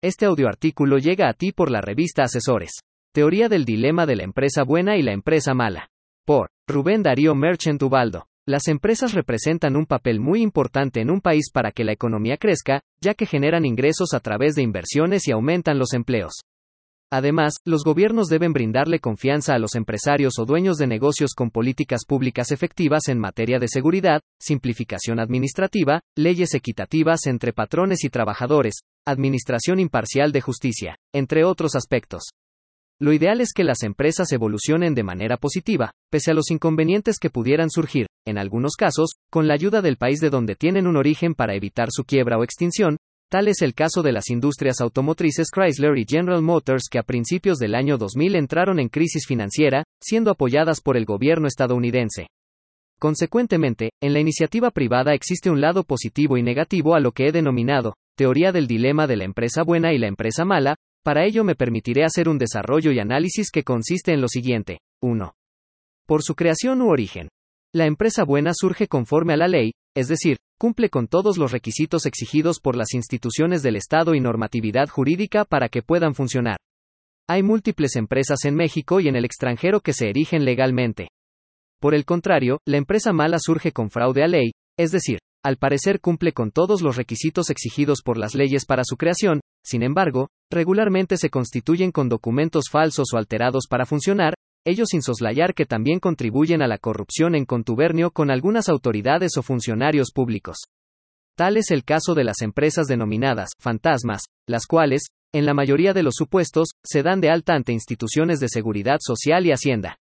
Este 0.00 0.26
audioartículo 0.26 0.98
llega 0.98 1.28
a 1.28 1.32
ti 1.32 1.50
por 1.50 1.72
la 1.72 1.80
revista 1.80 2.22
Asesores. 2.22 2.70
Teoría 3.12 3.48
del 3.48 3.64
dilema 3.64 4.06
de 4.06 4.14
la 4.14 4.22
empresa 4.22 4.62
buena 4.62 4.96
y 4.96 5.02
la 5.02 5.10
empresa 5.10 5.54
mala. 5.54 5.90
Por 6.24 6.50
Rubén 6.68 7.02
Darío 7.02 7.34
Merchant 7.34 7.82
Ubaldo. 7.82 8.28
Las 8.46 8.68
empresas 8.68 9.12
representan 9.12 9.74
un 9.74 9.86
papel 9.86 10.20
muy 10.20 10.40
importante 10.40 11.00
en 11.00 11.10
un 11.10 11.20
país 11.20 11.50
para 11.52 11.72
que 11.72 11.82
la 11.82 11.90
economía 11.90 12.36
crezca, 12.36 12.82
ya 13.00 13.14
que 13.14 13.26
generan 13.26 13.66
ingresos 13.66 14.14
a 14.14 14.20
través 14.20 14.54
de 14.54 14.62
inversiones 14.62 15.26
y 15.26 15.32
aumentan 15.32 15.80
los 15.80 15.92
empleos. 15.92 16.44
Además, 17.10 17.54
los 17.64 17.84
gobiernos 17.84 18.28
deben 18.28 18.52
brindarle 18.52 19.00
confianza 19.00 19.54
a 19.54 19.58
los 19.58 19.74
empresarios 19.76 20.38
o 20.38 20.44
dueños 20.44 20.76
de 20.76 20.86
negocios 20.86 21.32
con 21.34 21.50
políticas 21.50 22.04
públicas 22.06 22.52
efectivas 22.52 23.08
en 23.08 23.18
materia 23.18 23.58
de 23.58 23.68
seguridad, 23.68 24.20
simplificación 24.38 25.18
administrativa, 25.18 26.02
leyes 26.14 26.52
equitativas 26.52 27.26
entre 27.26 27.54
patrones 27.54 28.04
y 28.04 28.10
trabajadores, 28.10 28.82
administración 29.06 29.80
imparcial 29.80 30.32
de 30.32 30.42
justicia, 30.42 30.96
entre 31.14 31.44
otros 31.44 31.76
aspectos. 31.76 32.24
Lo 33.00 33.12
ideal 33.12 33.40
es 33.40 33.52
que 33.54 33.64
las 33.64 33.84
empresas 33.84 34.32
evolucionen 34.32 34.94
de 34.94 35.04
manera 35.04 35.36
positiva, 35.36 35.92
pese 36.10 36.32
a 36.32 36.34
los 36.34 36.50
inconvenientes 36.50 37.18
que 37.18 37.30
pudieran 37.30 37.70
surgir, 37.70 38.06
en 38.26 38.38
algunos 38.38 38.74
casos, 38.74 39.12
con 39.30 39.46
la 39.46 39.54
ayuda 39.54 39.80
del 39.80 39.96
país 39.96 40.18
de 40.18 40.30
donde 40.30 40.56
tienen 40.56 40.86
un 40.86 40.96
origen 40.96 41.34
para 41.34 41.54
evitar 41.54 41.88
su 41.90 42.04
quiebra 42.04 42.36
o 42.38 42.42
extinción, 42.42 42.98
tal 43.30 43.48
es 43.48 43.62
el 43.62 43.74
caso 43.74 44.02
de 44.02 44.12
las 44.12 44.30
industrias 44.30 44.80
automotrices 44.80 45.48
Chrysler 45.50 45.96
y 45.98 46.06
General 46.08 46.42
Motors 46.42 46.88
que 46.90 46.98
a 46.98 47.02
principios 47.02 47.58
del 47.58 47.74
año 47.74 47.98
2000 47.98 48.36
entraron 48.36 48.80
en 48.80 48.88
crisis 48.88 49.26
financiera, 49.26 49.84
siendo 50.02 50.30
apoyadas 50.30 50.80
por 50.80 50.96
el 50.96 51.04
gobierno 51.04 51.46
estadounidense. 51.46 52.28
Consecuentemente, 52.98 53.90
en 54.02 54.12
la 54.12 54.20
iniciativa 54.20 54.70
privada 54.70 55.14
existe 55.14 55.50
un 55.50 55.60
lado 55.60 55.84
positivo 55.84 56.36
y 56.36 56.42
negativo 56.42 56.94
a 56.94 57.00
lo 57.00 57.12
que 57.12 57.28
he 57.28 57.32
denominado, 57.32 57.94
teoría 58.16 58.50
del 58.50 58.66
dilema 58.66 59.06
de 59.06 59.16
la 59.16 59.24
empresa 59.24 59.62
buena 59.62 59.92
y 59.92 59.98
la 59.98 60.08
empresa 60.08 60.44
mala, 60.44 60.74
para 61.04 61.24
ello 61.24 61.44
me 61.44 61.54
permitiré 61.54 62.04
hacer 62.04 62.28
un 62.28 62.38
desarrollo 62.38 62.90
y 62.90 62.98
análisis 62.98 63.50
que 63.50 63.62
consiste 63.62 64.12
en 64.12 64.20
lo 64.20 64.28
siguiente. 64.28 64.80
1. 65.00 65.32
Por 66.06 66.22
su 66.22 66.34
creación 66.34 66.82
u 66.82 66.90
origen. 66.90 67.28
La 67.72 67.86
empresa 67.86 68.24
buena 68.24 68.52
surge 68.54 68.88
conforme 68.88 69.34
a 69.34 69.36
la 69.36 69.46
ley, 69.46 69.72
es 69.98 70.06
decir, 70.06 70.36
cumple 70.60 70.90
con 70.90 71.08
todos 71.08 71.38
los 71.38 71.50
requisitos 71.50 72.06
exigidos 72.06 72.60
por 72.60 72.76
las 72.76 72.94
instituciones 72.94 73.64
del 73.64 73.74
Estado 73.74 74.14
y 74.14 74.20
normatividad 74.20 74.88
jurídica 74.88 75.44
para 75.44 75.68
que 75.68 75.82
puedan 75.82 76.14
funcionar. 76.14 76.56
Hay 77.28 77.42
múltiples 77.42 77.96
empresas 77.96 78.44
en 78.44 78.54
México 78.54 79.00
y 79.00 79.08
en 79.08 79.16
el 79.16 79.24
extranjero 79.24 79.80
que 79.80 79.92
se 79.92 80.08
erigen 80.08 80.44
legalmente. 80.44 81.08
Por 81.80 81.96
el 81.96 82.04
contrario, 82.04 82.60
la 82.64 82.76
empresa 82.76 83.12
mala 83.12 83.38
surge 83.40 83.72
con 83.72 83.90
fraude 83.90 84.22
a 84.22 84.28
ley, 84.28 84.52
es 84.78 84.92
decir, 84.92 85.18
al 85.44 85.56
parecer 85.56 86.00
cumple 86.00 86.32
con 86.32 86.52
todos 86.52 86.80
los 86.80 86.94
requisitos 86.94 87.50
exigidos 87.50 88.02
por 88.04 88.18
las 88.18 88.36
leyes 88.36 88.66
para 88.66 88.84
su 88.84 88.96
creación, 88.96 89.40
sin 89.64 89.82
embargo, 89.82 90.28
regularmente 90.48 91.16
se 91.16 91.28
constituyen 91.28 91.90
con 91.90 92.08
documentos 92.08 92.66
falsos 92.70 93.08
o 93.12 93.18
alterados 93.18 93.64
para 93.68 93.84
funcionar, 93.84 94.34
ellos 94.68 94.88
sin 94.90 95.02
soslayar 95.02 95.54
que 95.54 95.66
también 95.66 96.00
contribuyen 96.00 96.62
a 96.62 96.68
la 96.68 96.78
corrupción 96.78 97.34
en 97.34 97.44
contubernio 97.44 98.10
con 98.10 98.30
algunas 98.30 98.68
autoridades 98.68 99.36
o 99.36 99.42
funcionarios 99.42 100.10
públicos. 100.12 100.58
Tal 101.36 101.56
es 101.56 101.70
el 101.70 101.84
caso 101.84 102.14
de 102.14 102.24
las 102.24 102.42
empresas 102.42 102.86
denominadas 102.86 103.50
fantasmas, 103.60 104.24
las 104.46 104.66
cuales, 104.66 105.06
en 105.32 105.46
la 105.46 105.54
mayoría 105.54 105.92
de 105.92 106.02
los 106.02 106.14
supuestos, 106.16 106.68
se 106.84 107.02
dan 107.02 107.20
de 107.20 107.30
alta 107.30 107.54
ante 107.54 107.72
instituciones 107.72 108.40
de 108.40 108.48
seguridad 108.48 108.98
social 109.00 109.46
y 109.46 109.52
hacienda. 109.52 109.98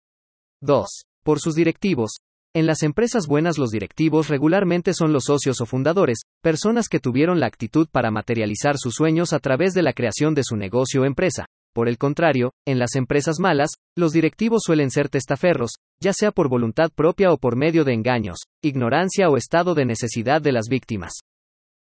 2. 0.60 0.86
Por 1.22 1.40
sus 1.40 1.54
directivos, 1.54 2.18
en 2.54 2.66
las 2.66 2.82
empresas 2.82 3.26
buenas 3.26 3.56
los 3.56 3.70
directivos 3.70 4.28
regularmente 4.28 4.92
son 4.92 5.14
los 5.14 5.24
socios 5.24 5.62
o 5.62 5.66
fundadores, 5.66 6.18
personas 6.42 6.88
que 6.88 7.00
tuvieron 7.00 7.40
la 7.40 7.46
actitud 7.46 7.88
para 7.90 8.10
materializar 8.10 8.76
sus 8.76 8.94
sueños 8.94 9.32
a 9.32 9.38
través 9.38 9.72
de 9.72 9.82
la 9.82 9.94
creación 9.94 10.34
de 10.34 10.42
su 10.44 10.56
negocio 10.56 11.00
o 11.00 11.04
empresa. 11.06 11.46
Por 11.74 11.88
el 11.88 11.96
contrario, 11.96 12.52
en 12.66 12.78
las 12.78 12.94
empresas 12.96 13.38
malas, 13.40 13.70
los 13.96 14.12
directivos 14.12 14.62
suelen 14.64 14.90
ser 14.90 15.08
testaferros, 15.08 15.72
ya 16.02 16.12
sea 16.12 16.30
por 16.30 16.48
voluntad 16.48 16.90
propia 16.94 17.32
o 17.32 17.38
por 17.38 17.56
medio 17.56 17.84
de 17.84 17.94
engaños, 17.94 18.40
ignorancia 18.62 19.30
o 19.30 19.38
estado 19.38 19.74
de 19.74 19.86
necesidad 19.86 20.42
de 20.42 20.52
las 20.52 20.66
víctimas. 20.68 21.14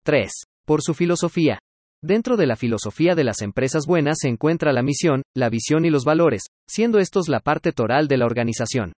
3. 0.03 0.31
Por 0.66 0.81
su 0.81 0.94
filosofía. 0.94 1.59
Dentro 2.02 2.38
de 2.38 2.47
la 2.47 2.56
filosofía 2.56 3.16
de 3.16 3.24
las 3.24 3.41
empresas 3.41 3.85
buenas 3.85 4.18
se 4.22 4.30
encuentra 4.30 4.74
la 4.74 4.84
misión, 4.84 5.22
la 5.35 5.50
visión 5.50 5.85
y 5.85 5.90
los 5.90 6.06
valores, 6.06 6.44
siendo 6.69 7.00
estos 7.00 7.28
la 7.28 7.40
parte 7.40 7.72
toral 7.72 8.08
de 8.08 8.18
la 8.18 8.25
organización. 8.25 8.94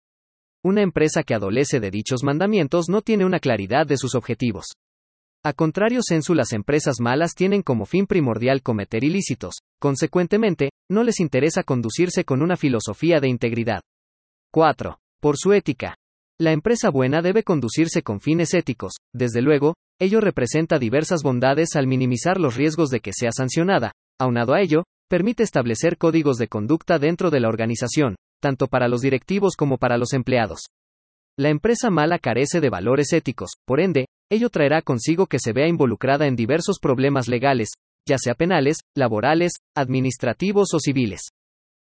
Una 0.66 0.82
empresa 0.82 1.24
que 1.24 1.34
adolece 1.34 1.82
de 1.82 1.92
dichos 1.92 2.24
mandamientos 2.24 2.88
no 2.88 3.02
tiene 3.02 3.26
una 3.26 3.40
claridad 3.40 3.86
de 3.86 3.98
sus 3.98 4.16
objetivos. 4.16 4.68
A 5.46 5.52
contrario 5.52 6.00
sensu 6.02 6.34
las 6.34 6.54
empresas 6.54 7.02
malas 7.02 7.34
tienen 7.36 7.64
como 7.64 7.86
fin 7.86 8.08
primordial 8.08 8.62
cometer 8.62 9.04
ilícitos, 9.04 9.56
consecuentemente, 9.78 10.70
no 10.90 11.04
les 11.04 11.20
interesa 11.20 11.64
conducirse 11.64 12.24
con 12.24 12.42
una 12.42 12.58
filosofía 12.58 13.20
de 13.20 13.28
integridad. 13.28 13.82
4. 14.52 14.98
Por 15.22 15.38
su 15.38 15.54
ética. 15.54 15.96
La 16.40 16.52
empresa 16.52 16.90
buena 16.90 17.22
debe 17.22 17.44
conducirse 17.44 18.02
con 18.02 18.20
fines 18.20 18.54
éticos, 18.54 18.94
desde 19.14 19.42
luego, 19.42 19.76
ello 20.00 20.20
representa 20.20 20.80
diversas 20.80 21.24
bondades 21.24 21.76
al 21.76 21.88
minimizar 21.88 22.40
los 22.40 22.56
riesgos 22.56 22.90
de 22.90 23.00
que 23.00 23.12
sea 23.14 23.32
sancionada, 23.32 23.92
aunado 24.20 24.54
a 24.54 24.62
ello, 24.62 24.84
permite 25.10 25.44
establecer 25.44 25.98
códigos 25.98 26.38
de 26.38 26.48
conducta 26.48 27.00
dentro 27.00 27.30
de 27.30 27.40
la 27.40 27.50
organización, 27.50 28.16
tanto 28.42 28.68
para 28.68 28.88
los 28.88 29.02
directivos 29.02 29.56
como 29.56 29.78
para 29.78 29.98
los 29.98 30.14
empleados. 30.14 30.62
La 31.38 31.50
empresa 31.50 31.90
mala 31.90 32.20
carece 32.20 32.62
de 32.62 32.70
valores 32.70 33.14
éticos, 33.14 33.52
por 33.66 33.80
ende, 33.80 34.08
ello 34.32 34.50
traerá 34.50 34.82
consigo 34.82 35.28
que 35.28 35.40
se 35.40 35.54
vea 35.54 35.68
involucrada 35.68 36.28
en 36.28 36.36
diversos 36.36 36.78
problemas 36.80 37.28
legales, 37.28 37.70
ya 38.08 38.18
sea 38.18 38.36
penales, 38.36 38.78
laborales, 38.96 39.54
administrativos 39.76 40.74
o 40.74 40.80
civiles. 40.80 41.22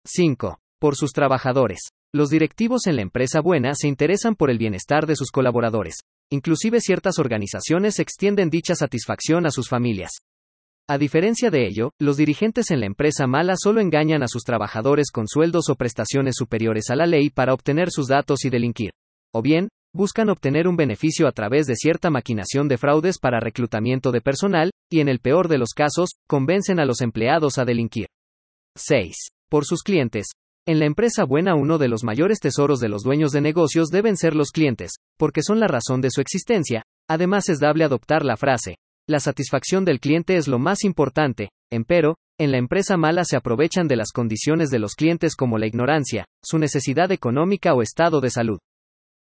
5. 0.06 0.59
Por 0.80 0.96
sus 0.96 1.12
trabajadores. 1.12 1.81
Los 2.14 2.30
directivos 2.30 2.88
en 2.88 2.96
la 2.96 3.03
empresa 3.03 3.42
buena 3.42 3.75
se 3.75 3.88
interesan 3.88 4.36
por 4.36 4.50
el 4.50 4.58
bienestar 4.58 5.06
de 5.06 5.16
sus 5.16 5.30
colaboradores. 5.30 5.96
Inclusive 6.31 6.81
ciertas 6.81 7.20
organizaciones 7.20 8.00
extienden 8.00 8.50
dicha 8.50 8.75
satisfacción 8.75 9.46
a 9.46 9.52
sus 9.52 9.70
familias. 9.70 10.12
A 10.88 10.97
diferencia 10.97 11.52
de 11.52 11.68
ello, 11.68 11.92
los 12.00 12.18
dirigentes 12.18 12.72
en 12.72 12.80
la 12.80 12.88
empresa 12.88 13.28
mala 13.28 13.53
solo 13.56 13.80
engañan 13.80 14.24
a 14.24 14.28
sus 14.28 14.44
trabajadores 14.44 15.12
con 15.12 15.28
sueldos 15.28 15.70
o 15.70 15.76
prestaciones 15.76 16.36
superiores 16.36 16.90
a 16.90 16.96
la 16.96 17.06
ley 17.06 17.30
para 17.30 17.53
obtener 17.53 17.91
sus 17.91 18.08
datos 18.08 18.44
y 18.44 18.50
delinquir. 18.50 18.91
O 19.31 19.44
bien, 19.44 19.70
buscan 19.94 20.30
obtener 20.30 20.68
un 20.68 20.76
beneficio 20.76 21.28
a 21.28 21.32
través 21.32 21.66
de 21.66 21.76
cierta 21.76 22.10
maquinación 22.10 22.68
de 22.68 22.78
fraudes 22.78 23.20
para 23.20 23.40
reclutamiento 23.40 24.12
de 24.12 24.22
personal, 24.22 24.72
y 24.90 25.00
en 25.00 25.10
el 25.10 25.20
peor 25.20 25.48
de 25.48 25.58
los 25.58 25.74
casos, 25.74 26.10
convencen 26.28 26.80
a 26.80 26.86
los 26.86 27.02
empleados 27.02 27.58
a 27.58 27.66
delinquir. 27.66 28.08
6. 28.76 29.16
Por 29.50 29.66
sus 29.66 29.82
clientes. 29.82 30.28
En 30.68 30.80
la 30.80 30.86
empresa 30.86 31.24
buena 31.24 31.56
uno 31.56 31.78
de 31.78 31.88
los 31.88 32.04
mayores 32.04 32.40
tesoros 32.40 32.80
de 32.80 32.90
los 32.90 33.04
dueños 33.04 33.32
de 33.32 33.42
negocios 33.42 33.90
deben 33.90 34.18
ser 34.18 34.36
los 34.36 34.52
clientes, 34.52 34.92
porque 35.18 35.42
son 35.42 35.60
la 35.60 35.68
razón 35.68 36.02
de 36.02 36.12
su 36.12 36.22
existencia. 36.22 36.84
Además 37.10 37.50
es 37.50 37.60
dable 37.60 37.84
adoptar 37.84 38.24
la 38.24 38.38
frase, 38.38 38.76
la 39.10 39.20
satisfacción 39.20 39.86
del 39.86 40.00
cliente 40.00 40.38
es 40.38 40.48
lo 40.48 40.60
más 40.60 40.84
importante, 40.84 41.50
empero, 41.72 42.18
en 42.40 42.52
la 42.52 42.60
empresa 42.60 42.96
mala 42.96 43.26
se 43.26 43.36
aprovechan 43.36 43.88
de 43.88 43.96
las 43.96 44.12
condiciones 44.12 44.70
de 44.70 44.78
los 44.78 44.94
clientes 44.94 45.36
como 45.36 45.58
la 45.58 45.66
ignorancia, 45.66 46.26
su 46.46 46.60
necesidad 46.60 47.12
económica 47.12 47.74
o 47.74 47.82
estado 47.82 48.22
de 48.22 48.30
salud. 48.30 48.60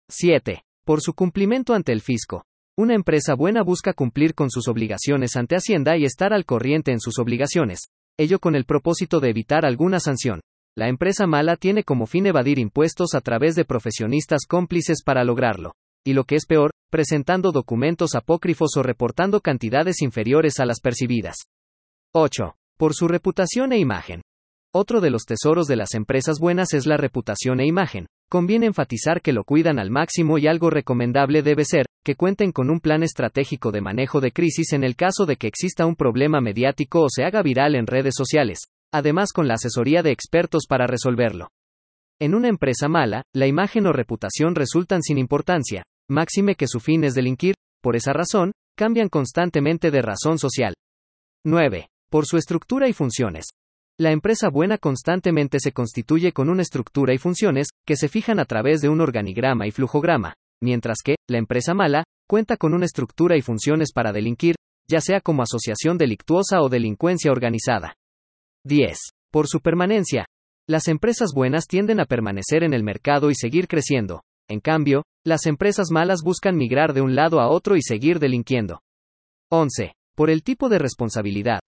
7. 0.09 0.63
Por 0.85 1.01
su 1.01 1.13
cumplimiento 1.13 1.75
ante 1.75 1.91
el 1.91 2.01
fisco. 2.01 2.43
Una 2.75 2.95
empresa 2.95 3.35
buena 3.35 3.61
busca 3.61 3.93
cumplir 3.93 4.33
con 4.33 4.49
sus 4.49 4.67
obligaciones 4.67 5.35
ante 5.35 5.55
Hacienda 5.55 5.97
y 5.97 6.05
estar 6.05 6.33
al 6.33 6.45
corriente 6.45 6.91
en 6.91 6.99
sus 6.99 7.19
obligaciones, 7.19 7.89
ello 8.17 8.39
con 8.39 8.55
el 8.55 8.65
propósito 8.65 9.19
de 9.19 9.29
evitar 9.29 9.65
alguna 9.65 9.99
sanción. 9.99 10.41
La 10.75 10.87
empresa 10.87 11.27
mala 11.27 11.57
tiene 11.57 11.83
como 11.83 12.07
fin 12.07 12.25
evadir 12.25 12.57
impuestos 12.57 13.13
a 13.13 13.21
través 13.21 13.53
de 13.55 13.65
profesionistas 13.65 14.45
cómplices 14.47 15.03
para 15.03 15.23
lograrlo 15.23 15.73
y 16.05 16.13
lo 16.13 16.23
que 16.23 16.35
es 16.35 16.45
peor, 16.47 16.71
presentando 16.89 17.51
documentos 17.51 18.15
apócrifos 18.15 18.71
o 18.77 18.81
reportando 18.81 19.41
cantidades 19.41 20.01
inferiores 20.01 20.59
a 20.59 20.65
las 20.65 20.79
percibidas. 20.79 21.35
8. 22.15 22.55
Por 22.77 22.95
su 22.95 23.07
reputación 23.07 23.73
e 23.73 23.77
imagen. 23.77 24.23
Otro 24.73 25.01
de 25.01 25.11
los 25.11 25.25
tesoros 25.25 25.67
de 25.67 25.75
las 25.75 25.93
empresas 25.93 26.39
buenas 26.39 26.73
es 26.73 26.87
la 26.87 26.97
reputación 26.97 27.59
e 27.59 27.67
imagen. 27.67 28.07
Conviene 28.29 28.67
enfatizar 28.67 29.21
que 29.23 29.33
lo 29.33 29.43
cuidan 29.43 29.79
al 29.79 29.89
máximo 29.89 30.37
y 30.37 30.45
algo 30.45 30.69
recomendable 30.69 31.41
debe 31.41 31.65
ser, 31.65 31.87
que 32.05 32.13
cuenten 32.13 32.51
con 32.51 32.69
un 32.69 32.79
plan 32.79 33.01
estratégico 33.01 33.71
de 33.71 33.81
manejo 33.81 34.21
de 34.21 34.31
crisis 34.31 34.73
en 34.73 34.83
el 34.83 34.95
caso 34.95 35.25
de 35.25 35.35
que 35.35 35.47
exista 35.47 35.87
un 35.87 35.95
problema 35.95 36.39
mediático 36.39 37.01
o 37.01 37.07
se 37.09 37.23
haga 37.23 37.41
viral 37.41 37.73
en 37.73 37.87
redes 37.87 38.13
sociales, 38.15 38.59
además 38.93 39.31
con 39.33 39.47
la 39.47 39.55
asesoría 39.55 40.03
de 40.03 40.11
expertos 40.11 40.65
para 40.69 40.85
resolverlo. 40.85 41.47
En 42.19 42.35
una 42.35 42.49
empresa 42.49 42.87
mala, 42.87 43.23
la 43.33 43.47
imagen 43.47 43.87
o 43.87 43.93
reputación 43.93 44.53
resultan 44.53 45.01
sin 45.01 45.17
importancia, 45.17 45.83
máxime 46.07 46.53
que 46.53 46.67
su 46.67 46.79
fin 46.79 47.03
es 47.05 47.15
delinquir, 47.15 47.55
por 47.81 47.95
esa 47.95 48.13
razón, 48.13 48.51
cambian 48.77 49.09
constantemente 49.09 49.89
de 49.89 50.03
razón 50.03 50.37
social. 50.37 50.75
9. 51.45 51.87
Por 52.11 52.27
su 52.27 52.37
estructura 52.37 52.87
y 52.87 52.93
funciones. 52.93 53.45
La 53.99 54.11
empresa 54.11 54.47
buena 54.49 54.77
constantemente 54.77 55.59
se 55.59 55.73
constituye 55.73 56.31
con 56.31 56.49
una 56.49 56.61
estructura 56.61 57.13
y 57.13 57.17
funciones, 57.17 57.67
que 57.85 57.97
se 57.97 58.07
fijan 58.07 58.39
a 58.39 58.45
través 58.45 58.79
de 58.79 58.87
un 58.87 59.01
organigrama 59.01 59.67
y 59.67 59.71
flujograma, 59.71 60.35
mientras 60.61 60.99
que, 61.03 61.15
la 61.27 61.37
empresa 61.37 61.73
mala, 61.73 62.05
cuenta 62.25 62.55
con 62.55 62.73
una 62.73 62.85
estructura 62.85 63.35
y 63.35 63.41
funciones 63.41 63.91
para 63.93 64.13
delinquir, 64.13 64.55
ya 64.89 65.01
sea 65.01 65.19
como 65.19 65.43
asociación 65.43 65.97
delictuosa 65.97 66.61
o 66.61 66.69
delincuencia 66.69 67.29
organizada. 67.29 67.93
10. 68.65 68.97
Por 69.33 69.47
su 69.49 69.59
permanencia. 69.59 70.25
Las 70.65 70.87
empresas 70.87 71.31
buenas 71.35 71.65
tienden 71.67 71.99
a 71.99 72.05
permanecer 72.05 72.63
en 72.63 72.73
el 72.73 72.83
mercado 72.85 73.29
y 73.29 73.35
seguir 73.35 73.67
creciendo. 73.67 74.21
En 74.47 74.61
cambio, 74.61 75.03
las 75.25 75.45
empresas 75.45 75.91
malas 75.91 76.21
buscan 76.23 76.55
migrar 76.55 76.93
de 76.93 77.01
un 77.01 77.15
lado 77.15 77.41
a 77.41 77.49
otro 77.49 77.75
y 77.75 77.81
seguir 77.81 78.19
delinquiendo. 78.19 78.79
11. 79.51 79.91
Por 80.15 80.29
el 80.29 80.41
tipo 80.41 80.69
de 80.69 80.79
responsabilidad. 80.79 81.59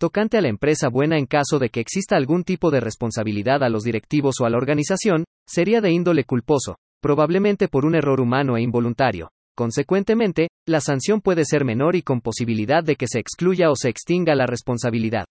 Tocante 0.00 0.38
a 0.38 0.40
la 0.40 0.48
empresa 0.48 0.88
buena 0.88 1.18
en 1.18 1.26
caso 1.26 1.58
de 1.58 1.68
que 1.70 1.80
exista 1.80 2.16
algún 2.16 2.42
tipo 2.42 2.72
de 2.72 2.80
responsabilidad 2.80 3.62
a 3.62 3.68
los 3.68 3.84
directivos 3.84 4.40
o 4.40 4.44
a 4.44 4.50
la 4.50 4.56
organización, 4.56 5.24
sería 5.48 5.80
de 5.80 5.92
índole 5.92 6.24
culposo, 6.24 6.76
probablemente 7.00 7.68
por 7.68 7.86
un 7.86 7.94
error 7.94 8.20
humano 8.20 8.56
e 8.56 8.62
involuntario. 8.62 9.30
Consecuentemente, 9.56 10.48
la 10.66 10.80
sanción 10.80 11.20
puede 11.20 11.44
ser 11.44 11.64
menor 11.64 11.94
y 11.94 12.02
con 12.02 12.20
posibilidad 12.20 12.82
de 12.82 12.96
que 12.96 13.06
se 13.06 13.20
excluya 13.20 13.70
o 13.70 13.76
se 13.76 13.88
extinga 13.88 14.34
la 14.34 14.46
responsabilidad. 14.46 15.26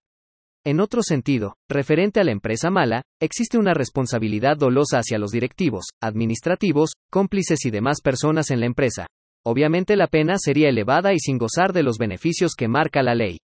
En 0.65 0.79
otro 0.79 1.03
sentido, 1.03 1.55
referente 1.69 2.21
a 2.21 2.23
la 2.23 2.31
empresa 2.31 2.69
mala, 2.69 3.01
existe 3.21 3.57
una 3.57 3.73
responsabilidad 3.73 4.55
dolosa 4.55 4.99
hacia 4.99 5.19
los 5.19 5.31
directivos, 5.31 5.87
administrativos, 6.01 6.91
cómplices 7.11 7.65
y 7.65 7.69
demás 7.69 7.99
personas 8.01 8.49
en 8.49 8.61
la 8.61 8.67
empresa. 8.67 9.07
Obviamente 9.45 9.97
la 9.97 10.07
pena 10.07 10.35
sería 10.37 10.69
elevada 10.69 11.11
y 11.11 11.19
sin 11.19 11.37
gozar 11.37 11.73
de 11.73 11.83
los 11.83 11.97
beneficios 11.97 12.53
que 12.55 12.69
marca 12.69 13.03
la 13.03 13.13
ley. 13.13 13.39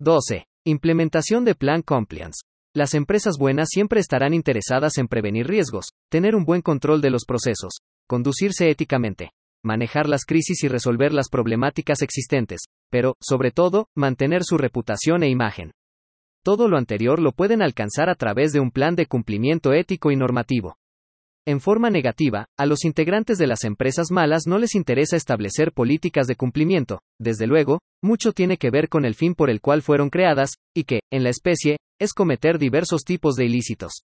12. 0.00 0.46
Implementación 0.66 1.44
de 1.44 1.54
Plan 1.54 1.80
Compliance. 1.80 2.42
Las 2.74 2.94
empresas 2.94 3.36
buenas 3.38 3.68
siempre 3.70 4.00
estarán 4.00 4.34
interesadas 4.34 4.98
en 4.98 5.06
prevenir 5.06 5.46
riesgos, 5.46 5.90
tener 6.10 6.34
un 6.34 6.44
buen 6.44 6.62
control 6.62 7.00
de 7.00 7.10
los 7.10 7.24
procesos, 7.24 7.74
conducirse 8.08 8.68
éticamente, 8.70 9.30
manejar 9.62 10.08
las 10.08 10.24
crisis 10.24 10.64
y 10.64 10.68
resolver 10.68 11.12
las 11.12 11.28
problemáticas 11.28 12.02
existentes, 12.02 12.62
pero, 12.90 13.14
sobre 13.20 13.52
todo, 13.52 13.86
mantener 13.94 14.42
su 14.42 14.58
reputación 14.58 15.22
e 15.22 15.28
imagen. 15.28 15.70
Todo 16.42 16.66
lo 16.66 16.76
anterior 16.76 17.20
lo 17.20 17.30
pueden 17.30 17.62
alcanzar 17.62 18.10
a 18.10 18.16
través 18.16 18.52
de 18.52 18.58
un 18.58 18.72
plan 18.72 18.96
de 18.96 19.06
cumplimiento 19.06 19.72
ético 19.72 20.10
y 20.10 20.16
normativo. 20.16 20.76
En 21.46 21.60
forma 21.60 21.90
negativa, 21.90 22.46
a 22.58 22.64
los 22.64 22.86
integrantes 22.86 23.36
de 23.36 23.46
las 23.46 23.64
empresas 23.64 24.10
malas 24.10 24.46
no 24.46 24.58
les 24.58 24.74
interesa 24.74 25.16
establecer 25.16 25.72
políticas 25.72 26.26
de 26.26 26.36
cumplimiento, 26.36 27.00
desde 27.20 27.46
luego, 27.46 27.80
mucho 28.02 28.32
tiene 28.32 28.56
que 28.56 28.70
ver 28.70 28.88
con 28.88 29.04
el 29.04 29.14
fin 29.14 29.34
por 29.34 29.50
el 29.50 29.60
cual 29.60 29.82
fueron 29.82 30.08
creadas, 30.08 30.54
y 30.74 30.84
que, 30.84 31.00
en 31.12 31.22
la 31.22 31.28
especie, 31.28 31.76
es 32.00 32.14
cometer 32.14 32.58
diversos 32.58 33.02
tipos 33.04 33.34
de 33.34 33.44
ilícitos. 33.44 34.04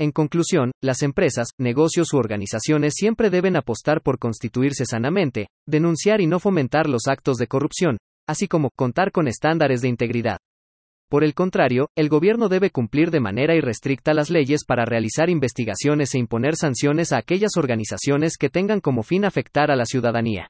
En 0.00 0.10
conclusión, 0.10 0.72
las 0.82 1.02
empresas, 1.02 1.50
negocios 1.60 2.12
u 2.12 2.16
organizaciones 2.16 2.94
siempre 2.96 3.30
deben 3.30 3.54
apostar 3.54 4.02
por 4.02 4.18
constituirse 4.18 4.84
sanamente, 4.84 5.46
denunciar 5.68 6.20
y 6.20 6.26
no 6.26 6.40
fomentar 6.40 6.88
los 6.88 7.06
actos 7.06 7.36
de 7.36 7.46
corrupción, 7.46 7.98
así 8.28 8.48
como 8.48 8.70
contar 8.76 9.12
con 9.12 9.28
estándares 9.28 9.80
de 9.80 9.88
integridad. 9.88 10.38
Por 11.08 11.22
el 11.24 11.34
contrario, 11.34 11.88
el 11.96 12.08
gobierno 12.08 12.48
debe 12.48 12.70
cumplir 12.70 13.10
de 13.10 13.20
manera 13.20 13.54
irrestricta 13.54 14.14
las 14.14 14.30
leyes 14.30 14.64
para 14.64 14.84
realizar 14.84 15.28
investigaciones 15.28 16.14
e 16.14 16.18
imponer 16.18 16.56
sanciones 16.56 17.12
a 17.12 17.18
aquellas 17.18 17.56
organizaciones 17.56 18.36
que 18.36 18.50
tengan 18.50 18.80
como 18.80 19.02
fin 19.02 19.24
afectar 19.24 19.70
a 19.70 19.76
la 19.76 19.86
ciudadanía. 19.86 20.48